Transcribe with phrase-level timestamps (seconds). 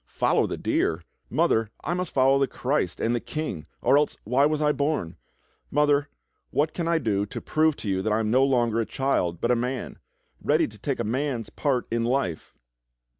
[0.07, 1.03] "Follow the deer!
[1.29, 5.15] Mother, I must follow the Christ and the King, or else why w^as I born.?
[5.69, 6.09] Mother,
[6.49, 9.39] what can I do to prove to you that I am no longer a child
[9.39, 9.99] but a man,
[10.41, 12.55] ready to take a man's part in life?"